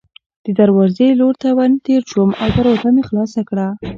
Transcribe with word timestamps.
د 0.45 0.47
دروازې 0.59 1.07
لور 1.19 1.33
ته 1.41 1.49
ورتېر 1.57 2.01
شوم 2.11 2.29
او 2.41 2.47
دروازه 2.57 2.89
مې 2.95 3.03
خلاصه 3.09 3.41
کړه. 3.49 3.67